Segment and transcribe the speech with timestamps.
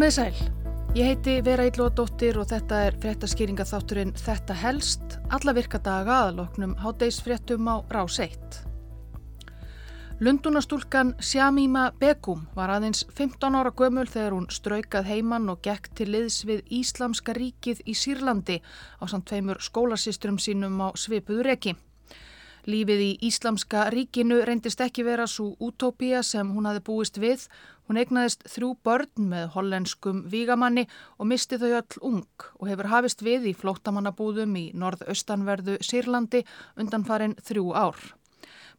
[0.00, 0.36] Komið sæl.
[0.96, 6.72] Ég heiti Vera Íllóðdóttir og þetta er fréttaskýringa þátturinn Þetta helst, alla virka daga aðloknum
[6.80, 8.56] hátdeisfréttum á rás 1.
[10.24, 16.08] Lundunastúlkan Shamima Begum var aðeins 15 ára gömul þegar hún straukað heimann og gekk til
[16.14, 21.76] liðs við Íslamska ríkið í Sýrlandi á samt tveimur skólasýstrum sínum á svipuðu reki.
[22.68, 27.46] Lífið í Íslamska ríkinu reyndist ekki vera svo útópía sem hún hafi búist við.
[27.88, 30.84] Hún eignaðist þrjú börn með hollenskum vígamanni
[31.16, 36.44] og misti þau öll ung og hefur hafist við í flóttamannabúðum í norðaustanverðu Sýrlandi
[36.76, 37.96] undan farin þrjú ár.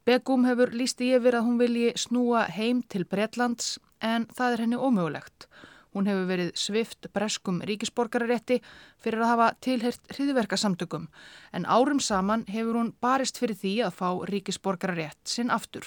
[0.05, 4.77] Begum hefur lísti yfir að hún vilji snúa heim til Bretlands en það er henni
[4.77, 5.49] ómögulegt.
[5.91, 8.61] Hún hefur verið svift breskum ríkisborgararétti
[9.03, 11.09] fyrir að hafa tilhert hriðverkasamtökum
[11.57, 15.83] en árum saman hefur hún barist fyrir því að fá ríkisborgararétt sinn aftur.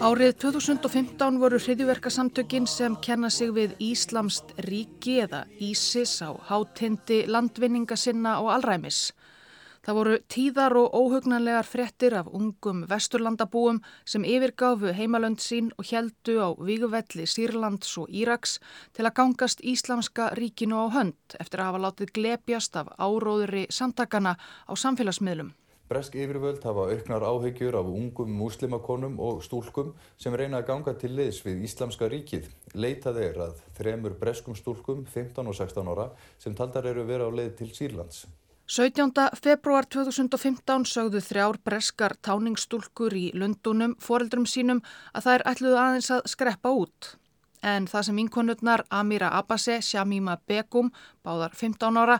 [0.00, 7.96] Árið 2015 voru hriðverkasamtökin sem kenna sig við Íslamst ríki eða Ísis á hátindi landvinninga
[8.00, 9.10] sinna og alræmis.
[9.88, 16.34] Það voru tíðar og óhugnanlegar frettir af ungum vesturlandabúum sem yfirgáfu heimalönd sín og heldu
[16.44, 18.58] á víguvelli Sýrlands og Íraks
[18.92, 24.34] til að gangast Íslamska ríkinu á hönd eftir að hafa látið glepjast af áróðuri samtakana
[24.68, 25.54] á samfélagsmiðlum.
[25.88, 31.14] Bresk yfirvöld hafa auknar áhegjur af ungum muslimakonum og stúlkum sem reyna að ganga til
[31.16, 32.50] liðs við Íslamska ríkið.
[32.76, 37.32] Leitað er að þremur breskum stúlkum, 15 og 16 ára, sem taldar eru vera á
[37.32, 38.26] leið til Sýrlands.
[38.68, 39.12] 17.
[39.40, 44.82] februar 2015 sögðu þrjár breskar táningsstúlkur í Lundunum foreldrum sínum
[45.16, 47.08] að þær ætluðu aðeins að skreppa út.
[47.64, 50.92] En það sem inkonurnar Amira Abbase, Shamima Begum,
[51.24, 52.18] báðar 15 ára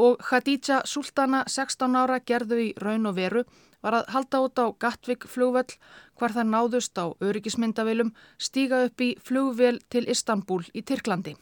[0.00, 3.44] og Khadija Sultana, 16 ára, gerðu í raun og veru
[3.84, 5.76] var að halda út á Gatvík flugvöll
[6.16, 11.36] hvar það náðust á öryggismyndavilum stíga upp í flugvél til Istanbul í Tyrklandi.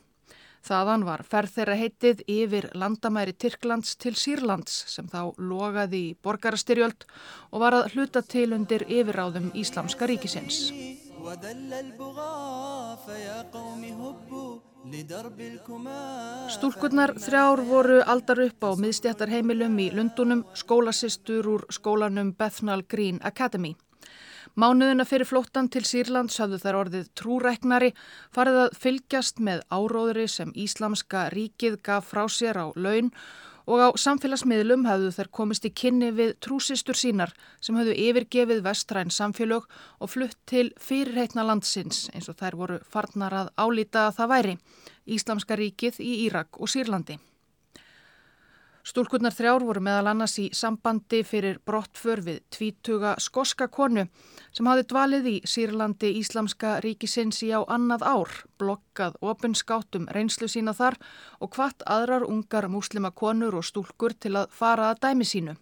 [0.67, 7.07] Þaðan var ferð þeirra heitið yfir landamæri Tyrklands til Sýrlands sem þá logaði í borgarastyrjöld
[7.53, 10.69] og var að hluta til undir yfiráðum Íslamska ríkisins.
[16.55, 23.75] Stúlkurnar þrjár voru aldar upp á miðstjættarheimilum í Lundunum, skólasistur úr skólanum Bethnal Green Academy.
[24.59, 27.93] Mánuðina fyrir flóttan til Sýrlands hafðu þær orðið trúræknari,
[28.35, 33.13] farið að fylgjast með áróðri sem Íslamska ríkið gaf frá sér á laun
[33.71, 39.15] og á samfélagsmiðlum hafðu þær komist í kynni við trúsistur sínar sem hafðu yfirgefið vestræn
[39.15, 39.71] samfélög
[40.03, 44.59] og flutt til fyrirheitna landsins eins og þær voru farnar að álita að það væri
[45.07, 47.21] Íslamska ríkið í Írak og Sýrlandi.
[48.89, 54.07] Stúlkurnar þrjár voru meðal annars í sambandi fyrir brottför við tvítuga skoska konu
[54.57, 60.73] sem hafi dvalið í Sýrlandi Íslamska ríkisins í á annað ár, blokkað opinskátum reynslu sína
[60.73, 60.97] þar
[61.45, 65.59] og hvart aðrar ungar múslima konur og stúlkur til að fara að dæmi sínu.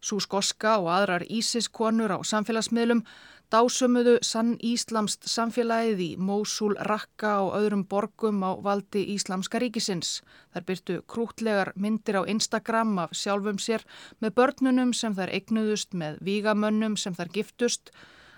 [0.00, 3.04] Sú skoska og aðrar ísiskonur á samfélagsmiðlum
[3.50, 10.20] dásumuðu sann íslamst samfélagið í Mósul, Rakka og öðrum borgum á valdi Íslamska ríkisins.
[10.54, 13.84] Þar byrtu krútlegar myndir á Instagram af sjálfum sér
[14.22, 17.90] með börnunum sem þær eignuðust með vígamönnum sem þær giftust.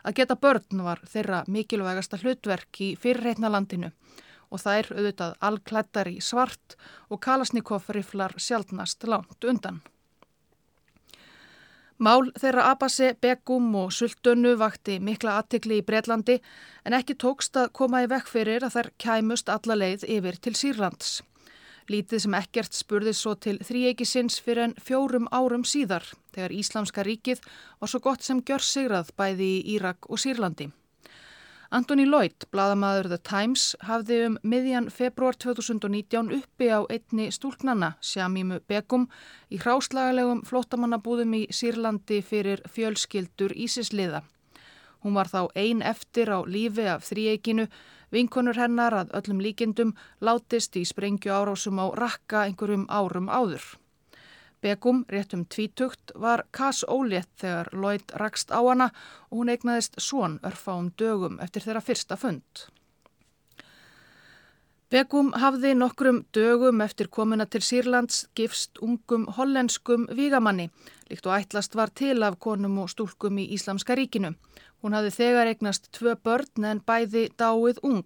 [0.03, 3.93] Að geta börn var þeirra mikilvægasta hlutverk í fyrirreitna landinu
[4.53, 6.77] og þær auðvitað allklættar í svart
[7.09, 9.81] og Kalasnikov riflar sjálfnast langt undan.
[12.03, 16.41] Mál þeirra Abassi, Begum og Sultunu vakti mikla aðtikli í Breitlandi
[16.83, 20.57] en ekki tókst að koma í vekk fyrir að þær kæmust alla leið yfir til
[20.59, 21.21] Sýrlands.
[21.95, 27.47] Lítið sem ekkert spurði svo til þrýegisins fyrir en fjórum árum síðar þegar Íslamska ríkið
[27.79, 30.73] var svo gott sem gjör sigrað bæði í Írak og Sýrlandi.
[31.73, 38.59] Anthony Lloyd, bladamaður The Times, hafði um miðjan februar 2019 uppi á einni stúlknanna, Shamímu
[38.69, 39.07] Begum,
[39.49, 44.21] í hráslagalegum flottamannabúðum í Sýrlandi fyrir fjölskyldur Ísisliða.
[45.01, 47.71] Hún var þá ein eftir á lífi af þrýeikinu,
[48.13, 53.65] vinkonur hennar að öllum líkindum látist í sprengju árásum á rakka einhverjum árum áður.
[54.63, 58.93] Begum, rétt um tvítugt, var Kass ólétt þegar Lloyd rakst á hana
[59.31, 62.69] og hún eignaðist svon örfáum dögum eftir þeirra fyrsta fund.
[64.93, 70.69] Begum hafði nokkrum dögum eftir komuna til Sýrlands gifst ungum hollenskum vígamanni,
[71.11, 74.35] líkt og ætlast var til af konum og stúlkum í Íslamska ríkinu.
[74.83, 78.05] Hún hafði þegar eignast tvö börn en bæði dáið ung.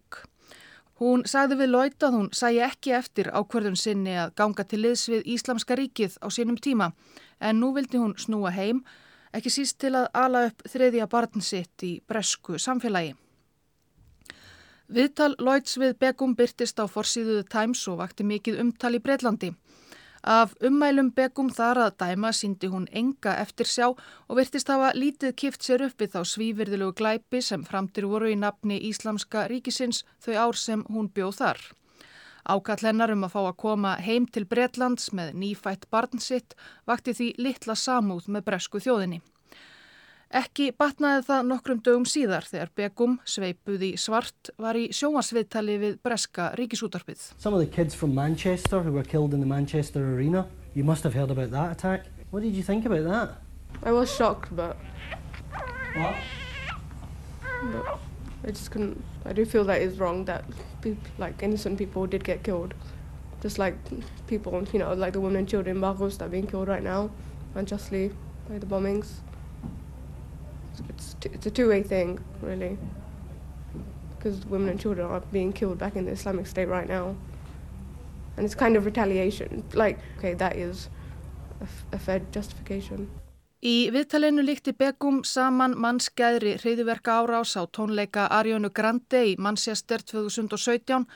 [0.96, 5.02] Hún sagði við Lloyd að hún sæi ekki eftir ákverðun sinni að ganga til liðs
[5.12, 6.93] við Íslamska ríkið á sínum tíma
[7.40, 8.81] en nú vildi hún snúa heim
[9.37, 13.12] ekki síst til að ala upp þriðja barn sitt í bresku samfélagi.
[14.88, 19.52] Viðtal Lloyds við Begum byrtist á forsýðuðu Times og vakti mikið umtal í Breitlandi.
[20.26, 25.37] Af ummælum Begum þar að dæma síndi hún enga eftir sjá og virtist hafa lítið
[25.38, 30.34] kift sér upp við þá svívirðilegu glæpi sem framtir voru í nafni Íslamska ríkisins þau
[30.49, 31.62] ár sem hún bjóð þar.
[32.43, 36.58] Ákall hennar um að fá að koma heim til Breitlands með nýfætt barn sitt
[36.90, 39.23] vakti því litla samúð með bresku þjóðinni.
[40.34, 45.99] Ekki batnaði það nokkrum dögum síðar þegar Begum, sveipuð í svart, var í sjómasviðtali við
[46.02, 47.28] breska ríkisútarpið.
[47.38, 51.05] Some of the kids from Manchester who were killed in the Manchester arena, you must
[51.05, 52.06] have heard about that attack.
[52.32, 53.38] What did you think about that?
[53.84, 54.76] I was shocked, but...
[55.94, 56.17] What?
[57.70, 57.99] But
[58.44, 59.05] I just couldn't...
[59.25, 60.44] I do feel that is wrong that,
[60.82, 62.75] people, like, innocent people did get killed.
[63.43, 63.76] Just like
[64.26, 66.82] people, you know, like the women and children in Baghuz that are being killed right
[66.82, 67.11] now,
[67.55, 68.11] unjustly
[68.49, 69.20] by the bombings.
[70.88, 72.78] It's, it's a two-way thing, really,
[74.17, 77.14] because women and children are being killed back in the Islamic State right now,
[78.37, 79.64] and it's kind of retaliation.
[79.75, 80.88] Like, okay, that is
[81.61, 83.11] a, a fair justification.
[83.67, 91.06] Í viðtalenu líkti Begum saman mannskæðri hreyðiverka árás á tónleika Arjónu Grande í Manchester 2017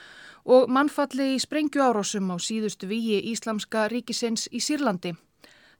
[0.48, 5.12] og mannfalli í sprengju árásum á síðustu víi Íslamska ríkisins í Sýrlandi.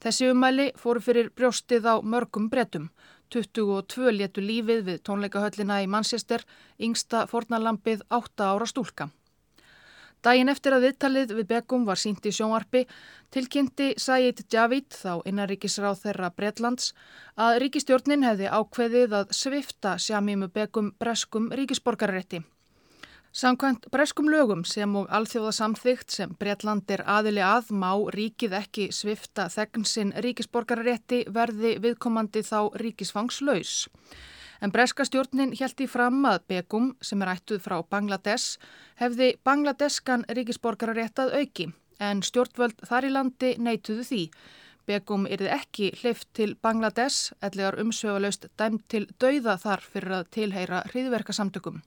[0.00, 2.90] Þessi umæli fóru fyrir brjóstið á mörgum brettum.
[3.30, 6.44] 22 létu lífið við tónleikahöllina í Manchester,
[6.78, 9.10] yngsta fornalampið 8 ára stúlka.
[10.20, 12.82] Dægin eftir að viðtalið við Begum var sínt í sjónvarpi
[13.32, 16.92] tilkynnti Sayed Javid, þá innaríkisráð þeirra Bretlands,
[17.40, 22.42] að ríkistjórnin hefði ákveðið að svifta Sjamímu Begum breskum ríkisborgarrétti.
[23.32, 28.86] Samkvæmt breskum lögum sem og alþjóða samþygt sem Breitland er aðili að má ríkið ekki
[28.90, 33.84] svifta þegnsinn ríkisborgararétti verði viðkomandi þá ríkisfangslaus.
[34.60, 38.58] En breska stjórnin held í fram að Begum sem er ættuð frá Bangladesh
[38.98, 41.68] hefði bangladeskan ríkisborgararétt að auki
[42.02, 44.24] en stjórnvöld þar í landi neituðu því.
[44.90, 50.82] Begum yrði ekki hlift til Bangladesh, ellegar umsögulegst dæmt til dauða þar fyrir að tilheyra
[50.90, 51.78] hriðverkasamtökum.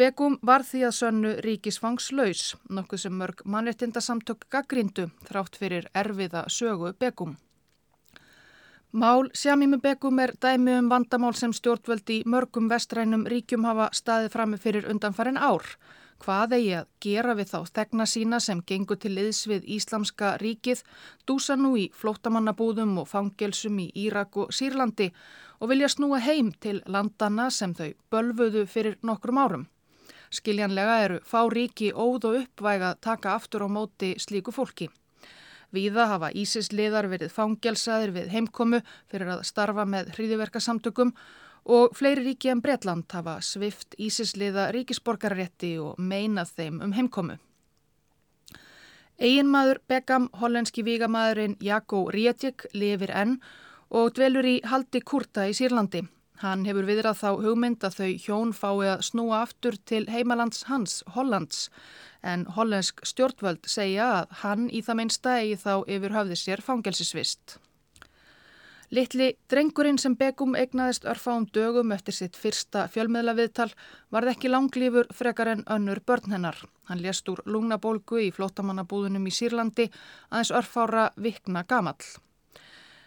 [0.00, 6.94] Begum var því að sönnu ríkisfangslaus, nokkuð sem mörg mannrettindasamtök gaggrindu þrátt fyrir erfiða sögu
[6.96, 7.34] Begum.
[8.92, 14.60] Mál Sjamími Begum er dæmi um vandamál sem stjórnvöldi mörgum vestrænum ríkjum hafa staðið frammi
[14.62, 15.68] fyrir undanfærin ár.
[16.24, 20.80] Hvað eigi að gera við þá stegna sína sem gengur til liðs við Íslamska ríkið,
[21.28, 25.10] dúsa nú í flótamannabúðum og fangelsum í Írak og Sýrlandi
[25.60, 29.68] og vilja snúa heim til landana sem þau bölfuðu fyrir nokkrum árum.
[30.32, 34.88] Skiljanlega eru fá ríki óð og uppvæga taka aftur á móti slíku fólki.
[35.72, 38.80] Víða hafa Ísisliðar verið fangelsaðir við heimkomu
[39.12, 41.12] fyrir að starfa með hríðiverkasamtökum
[41.64, 47.38] og fleiri ríki en Bretland hafa svift Ísisliða ríkisborgarrétti og meinað þeim um heimkomu.
[49.22, 53.36] Eginmaður Begam, hollenski vígamæðurinn Jakko Rietjek, lifir enn
[53.92, 56.02] og dvelur í haldi Kurta í Sýrlandi.
[56.40, 61.02] Hann hefur viðrað þá hugmynd að þau hjón fái að snúa aftur til heimalands hans,
[61.14, 61.68] Hollands,
[62.22, 67.58] en hollensk stjórnvöld segja að hann í það minnsta eigi þá yfir höfði sér fangelsisvist.
[68.92, 73.70] Littli drengurinn sem Begum egnaðist örfáum dögum eftir sitt fyrsta fjölmiðlaviðtal
[74.12, 76.58] varð ekki langlýfur frekar en önnur börn hennar.
[76.90, 79.88] Hann lést úr lungnabólgu í flótamannabúðunum í Sýrlandi
[80.28, 82.04] aðeins örfára vikna gamall.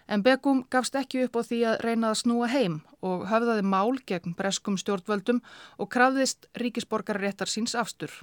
[0.08, 3.98] En Begum gafst ekki upp á því að reyna að snúa heim og höfðaði mál
[4.06, 5.42] gegn breskum stjórnvöldum
[5.82, 8.14] og krafðist ríkisborgarréttar síns afstur.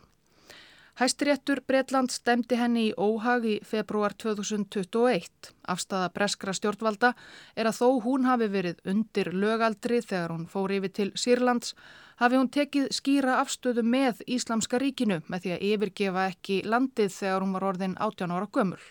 [1.01, 5.49] Hæstiréttur Breitland stemdi henni í óhag í februar 2021.
[5.73, 7.15] Afstafa breskra stjórnvalda
[7.57, 11.73] er að þó hún hafi verið undir lögaldri þegar hún fór yfir til Sýrlands,
[12.21, 17.47] hafi hún tekið skýra afstöðu með Íslamska ríkinu með því að yfirgefa ekki landið þegar
[17.47, 18.85] hún var orðin 18 ára gömul.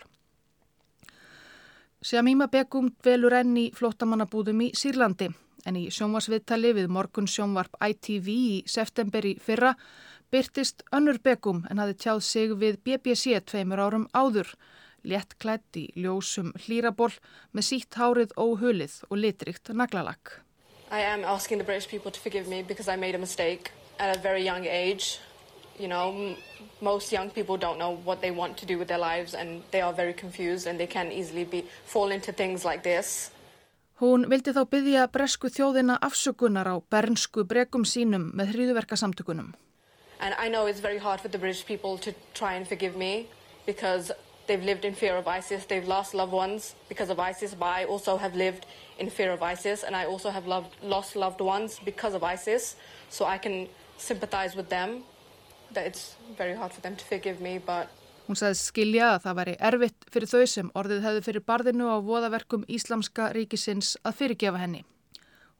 [2.02, 5.28] Sjamíma Begum dvelur enn í flottamannabúðum í Sýrlandi
[5.70, 9.70] en í sjónvarsviðtali við morgun sjónvarp ITV í september í fyrra
[10.34, 14.50] byrtist önnur Begum en hafi tjáð sig við BBC tveimur árum áður,
[15.06, 17.12] létt klætt í ljósum hlýraból
[17.54, 20.40] með sítt hárið óhulið og litrikt naglalakk.
[20.90, 24.16] I am asking the British people to forgive me because I made a mistake at
[24.16, 25.20] a very young age.
[25.78, 26.36] You know,
[26.80, 29.80] most young people don't know what they want to do with their lives and they
[29.80, 33.30] are very confused and they can easily be, fall into things like this.
[34.02, 39.54] Hún vildi þá byggja bresku þjóðina afsökunar á bernsku bregum sínum með.
[40.18, 43.28] And I know it's very hard for the British people to try and forgive me
[43.64, 44.10] because
[44.46, 47.84] they've lived in fear of ISIS, they've lost loved ones because of ISIS, but I
[47.84, 48.66] also have lived
[48.98, 52.76] in fear of ISIS, and I also have loved, lost loved ones because of ISIS,
[53.08, 55.04] so I can sympathize with them.
[58.22, 61.96] Hún sagði skilja að það væri erfitt fyrir þau sem orðið hefði fyrir barðinu á
[62.06, 64.84] voðaverkum Íslamska ríkisins að fyrirgefa henni.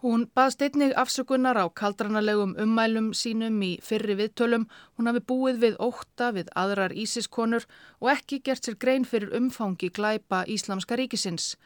[0.03, 4.65] Hún baðst einnig afsökunar á kaldranarlegum ummælum sínum í fyrri viðtölum.
[4.99, 7.67] Hún hafi búið við óta við aðrar Ísiskonur
[8.01, 11.57] og ekki gert sér grein fyrir umfangi glæpa Íslamska ríkisins.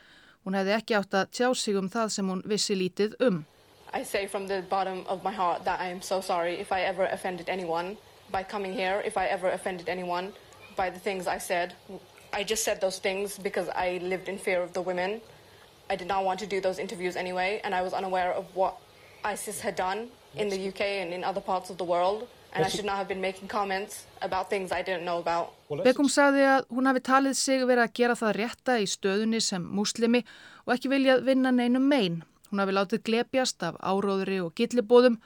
[0.44, 3.44] Hún hefði ekki átt að tjá sig um það sem hún vissi lítið um.
[3.94, 6.60] I say from the bottom of my heart that I am so sorry
[8.32, 10.32] if I ever offended anyone by coming here, if I ever offended anyone.
[10.76, 11.74] by the things I said.
[12.32, 15.20] I just said those things because I lived in fear of the women.
[15.88, 18.76] I did not want to do those interviews anyway, and I was unaware of what
[19.24, 22.28] ISIS had done in the UK and in other parts of the world.
[22.52, 25.52] And I should not have been making comments about things I didn't know about.
[25.84, 29.60] Begum sagði að hún hafi talið sig verið að gera það rétta í stöðunni sem
[29.60, 30.22] muslimi
[30.64, 32.22] og ekki viljað vinna neinum megin.
[32.48, 35.18] Hún hafi látið glepjast af áróðri og gillibóðum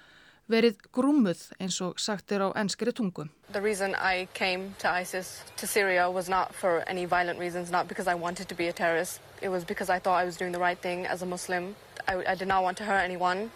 [0.51, 3.29] verið grúmuð eins og sagt er á enskri tungu.
[3.53, 7.89] The reason I came to ISIS, to Syria, was not for any violent reasons, not
[7.89, 9.21] because I wanted to be a terrorist.
[9.43, 11.75] It was because I thought I was doing the right thing as a Muslim.
[12.09, 13.51] I, I did not want to hurt anyone.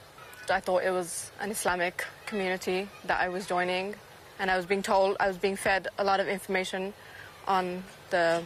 [0.50, 3.94] I thought it was an Islamic community that I was joining.
[4.38, 6.92] And I was being told, I was being fed a lot of information
[7.46, 8.42] on the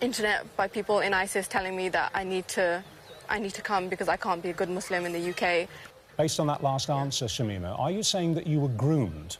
[0.00, 2.82] internet by people in ISIS telling me that I need to
[3.28, 5.68] I need to come because I can't be a good Muslim in the UK.
[6.16, 9.38] Based on that last answer, Shamima, are you saying that you were groomed?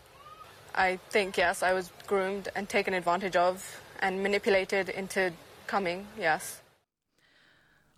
[0.75, 5.33] I think, yes, I was groomed and taken advantage of and manipulated into
[5.67, 6.63] coming, yes.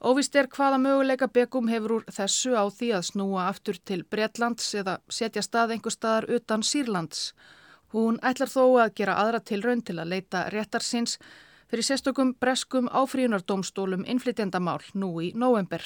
[0.05, 4.67] Óvist er hvaða möguleika Begum hefur úr þessu á því að snúa aftur til Breitlands
[4.77, 7.31] eða setja stað einhver staðar utan Sýrlands.
[7.95, 11.17] Hún ætlar þó að gera aðra tilraun til að leita réttarsins
[11.71, 15.81] fyrir sérstökum breskum áfríunardómstólum innflytjandamál nú í november.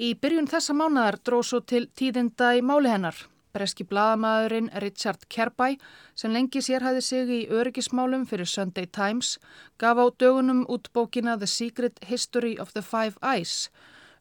[0.00, 3.18] Í byrjun þessa mánadar dróð svo til tíðinda í máli hennar.
[3.52, 5.74] Breski bladamæðurinn Richard Kerbæ,
[6.16, 9.34] sem lengi sérhæði sig í öryggismálum fyrir Sunday Times,
[9.76, 13.68] gaf á dögunum út bókina The Secret History of the Five Eyes,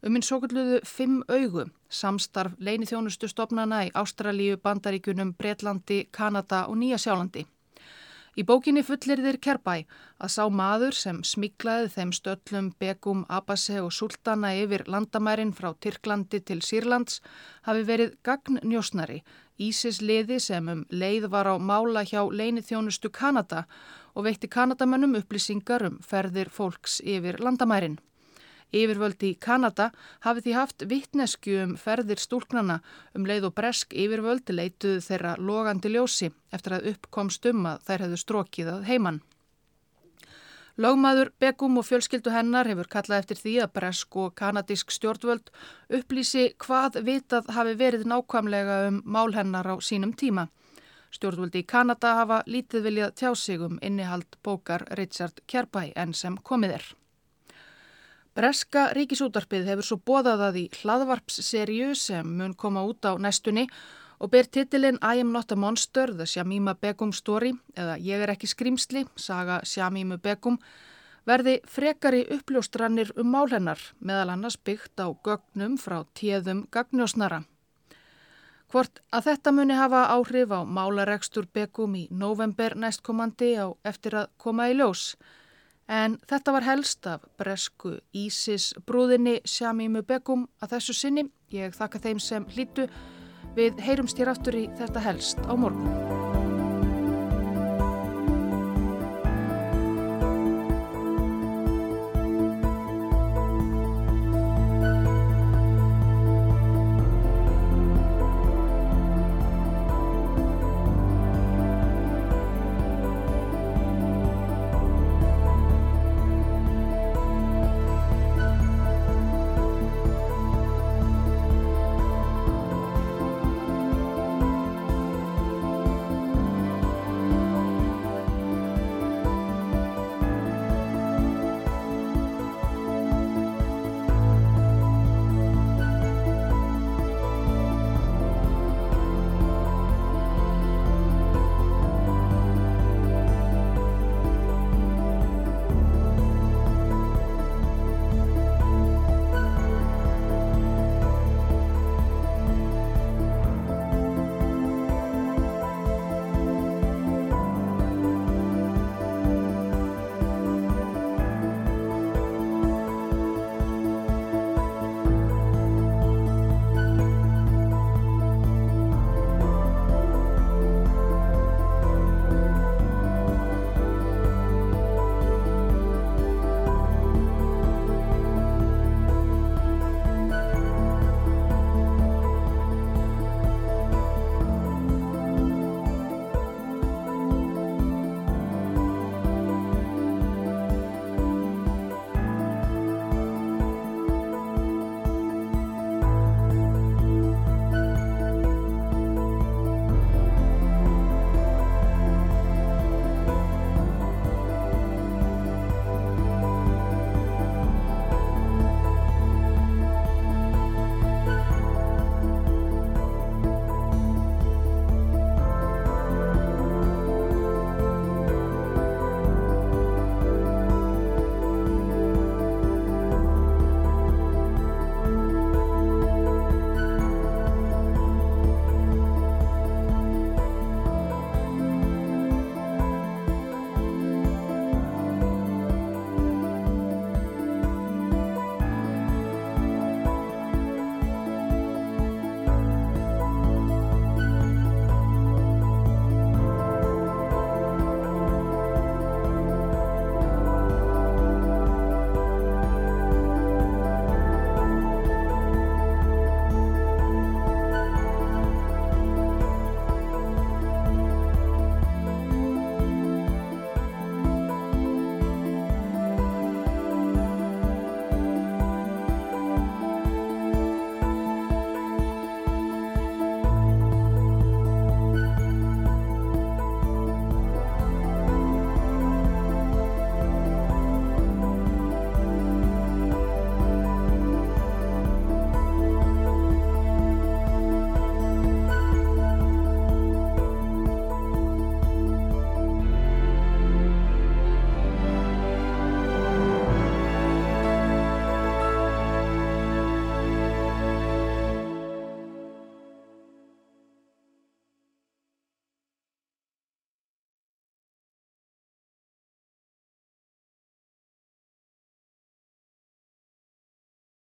[0.03, 6.65] um minn svo kulluðu Fimm augu, samstarf leini þjónustu stopnana í Ástralíu, Bandaríkunum, Breitlandi, Kanada
[6.67, 7.45] og Nýja Sjálandi.
[8.39, 9.73] Í bókinni fullir þér Kerbæ
[10.23, 16.39] að sá maður sem smiklaði þeim stöllum Begum, Abase og Sultana yfir landamærin frá Tyrklandi
[16.47, 17.19] til Sýrlands
[17.67, 19.19] hafi verið gagnnjósnari,
[19.59, 23.65] Ísis liði sem um leið var á mála hjá leinithjónustu Kanada
[24.15, 27.99] og veitti Kanadamönnum upplýsingar um ferðir fólks yfir landamærin.
[28.69, 29.89] Yfirvöldi í Kanada
[30.21, 32.79] hafi því haft vittnesku um ferðir stúlknana
[33.17, 38.05] um leið og bresk yfirvöldi leituðu þeirra logandi ljósi eftir að uppkomst um að þær
[38.05, 39.19] hefðu strókið að heiman.
[40.79, 45.49] Lagmaður Begum og fjölskyldu hennar hefur kallað eftir því að bresk og kanadísk stjórnvöld
[45.97, 50.47] upplýsi hvað vitað hafi verið nákvæmlega um mál hennar á sínum tíma.
[51.11, 56.37] Stjórnvöldi í Kanada hafa lítið viljað tjá sig um innihald bókar Richard Kerbæ enn sem
[56.37, 56.89] komið er.
[58.39, 63.65] Breska ríkisútarpið hefur svo bóðað að í hlaðvarpsserju sem mun koma út á næstunni
[64.23, 68.31] og ber titilinn I am not a monster, the Shamima Begum story eða Ég er
[68.31, 70.55] ekki skrimsli, saga Shamimu Begum
[71.27, 77.41] verði frekari uppljóstrannir um málhennar meðal annars byggt á gögnum frá tíðum gagnjósnara.
[78.71, 84.31] Hvort að þetta muni hafa áhrif á málaregstur Begum í november næstkomandi á eftir að
[84.39, 85.17] koma í ljós
[85.89, 91.25] En þetta var helst af bresku Ísis brúðinni Sjamimu Begum að þessu sinni.
[91.49, 92.85] Ég þakka þeim sem hlýtu.
[93.57, 96.18] Við heyrumst hér aftur í þetta helst á morgun.